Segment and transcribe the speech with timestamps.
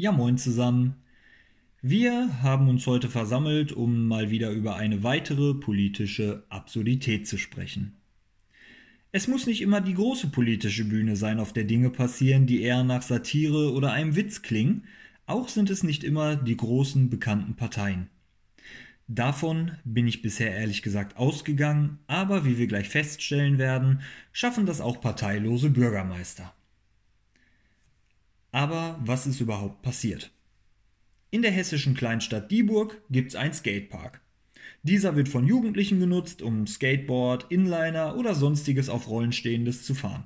[0.00, 0.94] Ja, moin zusammen.
[1.82, 7.96] Wir haben uns heute versammelt, um mal wieder über eine weitere politische Absurdität zu sprechen.
[9.10, 12.84] Es muss nicht immer die große politische Bühne sein, auf der Dinge passieren, die eher
[12.84, 14.84] nach Satire oder einem Witz klingen,
[15.26, 18.06] auch sind es nicht immer die großen bekannten Parteien.
[19.08, 24.80] Davon bin ich bisher ehrlich gesagt ausgegangen, aber wie wir gleich feststellen werden, schaffen das
[24.80, 26.54] auch parteilose Bürgermeister.
[28.52, 30.30] Aber was ist überhaupt passiert?
[31.30, 34.22] In der hessischen Kleinstadt Dieburg gibt es einen Skatepark.
[34.82, 40.24] Dieser wird von Jugendlichen genutzt, um Skateboard, Inliner oder sonstiges auf Rollen stehendes zu fahren.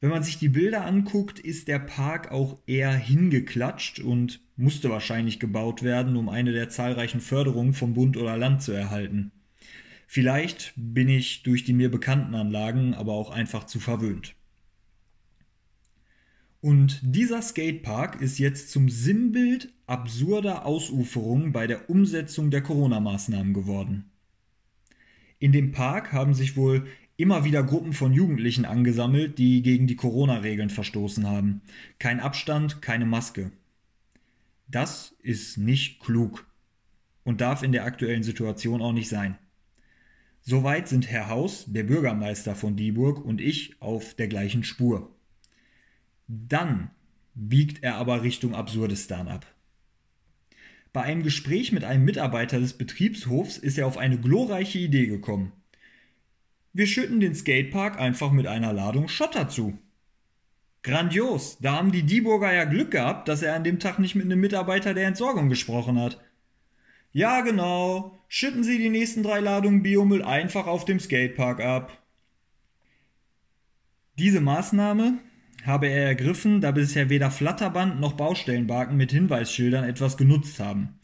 [0.00, 5.38] Wenn man sich die Bilder anguckt, ist der Park auch eher hingeklatscht und musste wahrscheinlich
[5.40, 9.30] gebaut werden, um eine der zahlreichen Förderungen vom Bund oder Land zu erhalten.
[10.06, 14.34] Vielleicht bin ich durch die mir bekannten Anlagen aber auch einfach zu verwöhnt.
[16.62, 24.12] Und dieser Skatepark ist jetzt zum Sinnbild absurder Ausuferungen bei der Umsetzung der Corona-Maßnahmen geworden.
[25.40, 29.96] In dem Park haben sich wohl immer wieder Gruppen von Jugendlichen angesammelt, die gegen die
[29.96, 31.62] Corona-Regeln verstoßen haben.
[31.98, 33.50] Kein Abstand, keine Maske.
[34.68, 36.46] Das ist nicht klug
[37.24, 39.36] und darf in der aktuellen Situation auch nicht sein.
[40.42, 45.12] Soweit sind Herr Haus, der Bürgermeister von Dieburg, und ich auf der gleichen Spur.
[46.34, 46.90] Dann
[47.34, 49.44] biegt er aber Richtung Absurdistan ab.
[50.94, 55.52] Bei einem Gespräch mit einem Mitarbeiter des Betriebshofs ist er auf eine glorreiche Idee gekommen.
[56.72, 59.76] Wir schütten den Skatepark einfach mit einer Ladung Schotter zu.
[60.82, 64.24] Grandios, da haben die Dieburger ja Glück gehabt, dass er an dem Tag nicht mit
[64.24, 66.18] einem Mitarbeiter der Entsorgung gesprochen hat.
[67.12, 72.02] Ja, genau, schütten Sie die nächsten drei Ladungen Biomüll einfach auf dem Skatepark ab.
[74.18, 75.18] Diese Maßnahme
[75.64, 80.98] habe er ergriffen, da bisher weder Flatterband noch Baustellenbarken mit Hinweisschildern etwas genutzt haben.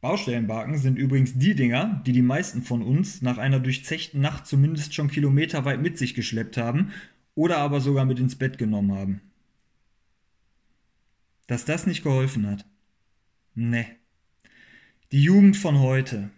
[0.00, 4.94] Baustellenbarken sind übrigens die Dinger, die die meisten von uns nach einer durchzechten Nacht zumindest
[4.94, 6.92] schon kilometerweit mit sich geschleppt haben
[7.34, 9.20] oder aber sogar mit ins Bett genommen haben.
[11.46, 12.66] Dass das nicht geholfen hat.
[13.54, 13.86] Ne.
[15.10, 16.28] Die Jugend von heute,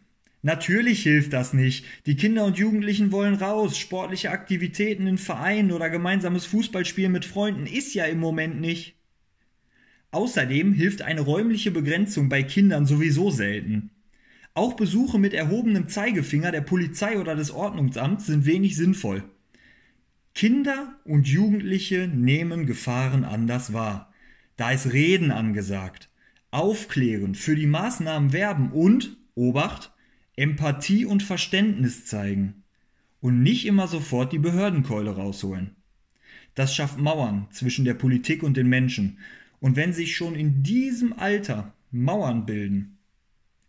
[0.47, 1.85] Natürlich hilft das nicht.
[2.07, 3.77] Die Kinder und Jugendlichen wollen raus.
[3.77, 8.95] Sportliche Aktivitäten in Vereinen oder gemeinsames Fußballspielen mit Freunden ist ja im Moment nicht.
[10.13, 13.91] Außerdem hilft eine räumliche Begrenzung bei Kindern sowieso selten.
[14.55, 19.25] Auch Besuche mit erhobenem Zeigefinger der Polizei oder des Ordnungsamts sind wenig sinnvoll.
[20.33, 24.15] Kinder und Jugendliche nehmen Gefahren anders wahr.
[24.57, 26.09] Da ist Reden angesagt,
[26.53, 29.91] aufklären, für die Maßnahmen werben und, Obacht,
[30.37, 32.63] Empathie und Verständnis zeigen
[33.21, 35.75] und nicht immer sofort die Behördenkeule rausholen.
[36.55, 39.19] Das schafft Mauern zwischen der Politik und den Menschen.
[39.61, 42.99] Und wenn sich schon in diesem Alter Mauern bilden,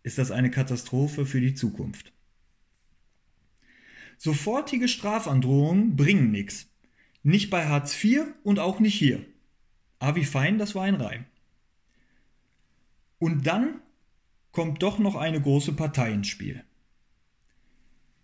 [0.02, 2.12] ist das eine Katastrophe für die Zukunft.
[4.16, 6.66] Sofortige Strafandrohungen bringen nichts.
[7.22, 9.24] Nicht bei Hartz IV und auch nicht hier.
[9.98, 11.24] Ah, wie fein, das war ein Reim.
[13.18, 13.80] Und dann
[14.52, 16.64] kommt doch noch eine große Partei ins Spiel.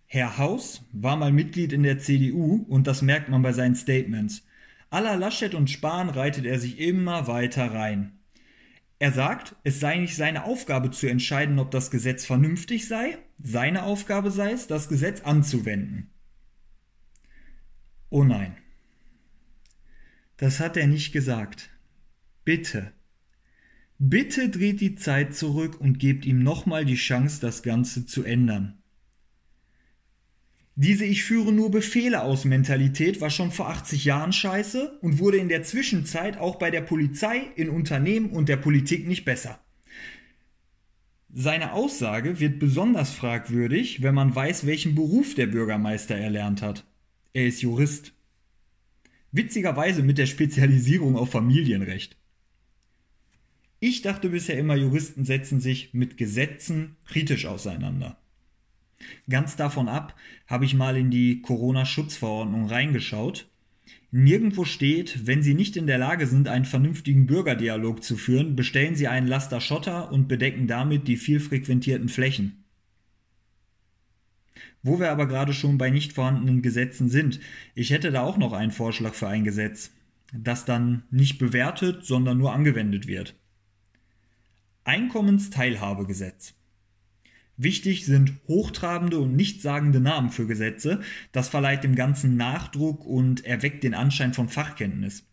[0.06, 4.42] Herr Haus war mal Mitglied in der CDU und das merkt man bei seinen Statements.
[4.90, 8.18] Aller Laschet und Spahn reitet er sich immer weiter rein.
[9.00, 13.82] Er sagt, es sei nicht seine Aufgabe zu entscheiden, ob das Gesetz vernünftig sei, seine
[13.82, 16.10] Aufgabe sei es, das Gesetz anzuwenden.
[18.08, 18.56] Oh nein.
[20.36, 21.70] Das hat er nicht gesagt.
[22.44, 22.92] Bitte,
[24.06, 28.82] Bitte dreht die Zeit zurück und gebt ihm nochmal die Chance, das Ganze zu ändern.
[30.74, 35.38] Diese Ich führe nur Befehle aus Mentalität war schon vor 80 Jahren scheiße und wurde
[35.38, 39.58] in der Zwischenzeit auch bei der Polizei, in Unternehmen und der Politik nicht besser.
[41.32, 46.84] Seine Aussage wird besonders fragwürdig, wenn man weiß, welchen Beruf der Bürgermeister erlernt hat.
[47.32, 48.12] Er ist Jurist.
[49.32, 52.18] Witzigerweise mit der Spezialisierung auf Familienrecht.
[53.80, 58.16] Ich dachte bisher immer, Juristen setzen sich mit Gesetzen kritisch auseinander.
[59.28, 60.14] Ganz davon ab
[60.46, 63.48] habe ich mal in die Corona-Schutzverordnung reingeschaut.
[64.10, 68.94] Nirgendwo steht, wenn Sie nicht in der Lage sind, einen vernünftigen Bürgerdialog zu führen, bestellen
[68.94, 72.64] Sie einen Laster Schotter und bedecken damit die viel frequentierten Flächen.
[74.82, 77.40] Wo wir aber gerade schon bei nicht vorhandenen Gesetzen sind,
[77.74, 79.90] ich hätte da auch noch einen Vorschlag für ein Gesetz,
[80.32, 83.34] das dann nicht bewertet, sondern nur angewendet wird.
[84.84, 86.54] Einkommensteilhabegesetz.
[87.56, 91.00] Wichtig sind hochtrabende und nichtssagende Namen für Gesetze.
[91.32, 95.24] Das verleiht dem Ganzen Nachdruck und erweckt den Anschein von Fachkenntnis.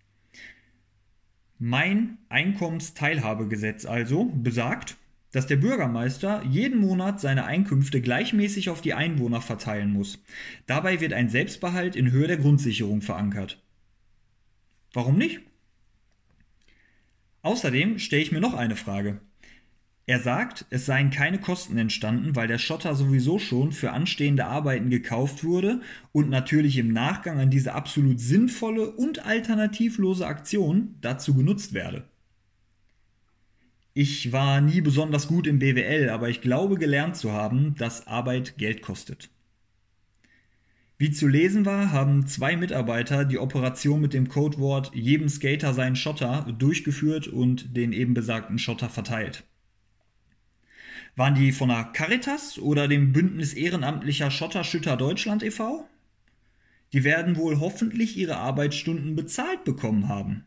[1.57, 4.98] Mein Einkommensteilhabegesetz also besagt,
[5.31, 10.19] dass der Bürgermeister jeden Monat seine Einkünfte gleichmäßig auf die Einwohner verteilen muss.
[10.65, 13.62] Dabei wird ein Selbstbehalt in Höhe der Grundsicherung verankert.
[14.94, 15.42] Warum nicht?
[17.44, 19.21] Außerdem stelle ich mir noch eine Frage.
[20.11, 24.89] Er sagt, es seien keine Kosten entstanden, weil der Schotter sowieso schon für anstehende Arbeiten
[24.89, 25.79] gekauft wurde
[26.11, 32.03] und natürlich im Nachgang an diese absolut sinnvolle und alternativlose Aktion dazu genutzt werde.
[33.93, 38.57] Ich war nie besonders gut im BWL, aber ich glaube gelernt zu haben, dass Arbeit
[38.57, 39.29] Geld kostet.
[40.97, 45.95] Wie zu lesen war, haben zwei Mitarbeiter die Operation mit dem Codewort jedem Skater seinen
[45.95, 49.45] Schotter durchgeführt und den eben besagten Schotter verteilt.
[51.21, 55.88] Waren die von der Caritas oder dem Bündnis Ehrenamtlicher Schotterschütter Deutschland e.V.?
[56.94, 60.45] Die werden wohl hoffentlich ihre Arbeitsstunden bezahlt bekommen haben.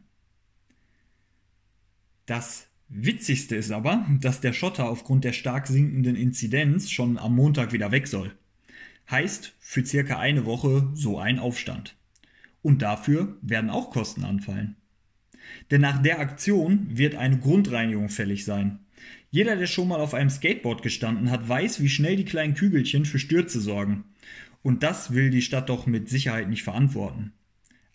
[2.27, 7.73] Das Witzigste ist aber, dass der Schotter aufgrund der stark sinkenden Inzidenz schon am Montag
[7.73, 8.33] wieder weg soll.
[9.09, 11.95] Heißt für circa eine Woche so ein Aufstand.
[12.63, 14.75] Und dafür werden auch Kosten anfallen.
[15.71, 18.84] Denn nach der Aktion wird eine Grundreinigung fällig sein.
[19.35, 23.05] Jeder, der schon mal auf einem Skateboard gestanden hat, weiß, wie schnell die kleinen Kügelchen
[23.05, 24.05] für Stürze sorgen.
[24.63, 27.33] Und das will die Stadt doch mit Sicherheit nicht verantworten.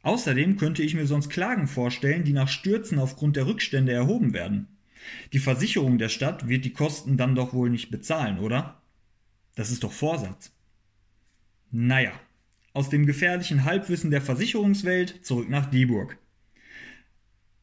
[0.02, 4.68] Außerdem könnte ich mir sonst Klagen vorstellen, die nach Stürzen aufgrund der Rückstände erhoben werden.
[5.32, 8.82] Die Versicherung der Stadt wird die Kosten dann doch wohl nicht bezahlen, oder?
[9.56, 10.52] Das ist doch Vorsatz.
[11.72, 12.12] Naja,
[12.74, 16.18] aus dem gefährlichen Halbwissen der Versicherungswelt zurück nach Dieburg.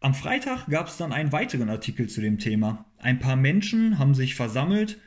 [0.06, 2.84] Am Freitag gab es dann einen weiteren Artikel zu dem Thema.
[2.96, 5.00] Ein paar Menschen haben sich versammelt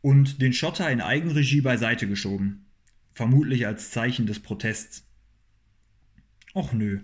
[0.00, 2.66] und den Schotter in Eigenregie beiseite geschoben.
[3.14, 5.06] Vermutlich als Zeichen des Protests.
[6.56, 7.02] Och nö.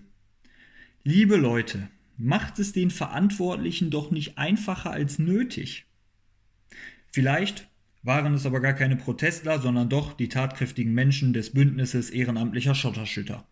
[1.04, 1.86] Liebe Leute,
[2.16, 5.86] macht es den Verantwortlichen doch nicht einfacher als nötig.
[7.12, 7.68] Vielleicht
[8.02, 13.46] waren es aber gar keine Protestler, sondern doch die tatkräftigen Menschen des Bündnisses ehrenamtlicher Schotterschütter.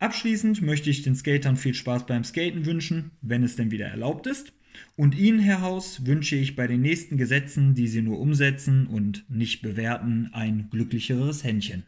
[0.00, 4.26] Abschließend möchte ich den Skatern viel Spaß beim Skaten wünschen, wenn es denn wieder erlaubt
[4.26, 4.54] ist.
[4.96, 9.26] Und Ihnen, Herr Haus, wünsche ich bei den nächsten Gesetzen, die Sie nur umsetzen und
[9.28, 11.84] nicht bewerten, ein glücklicheres Händchen.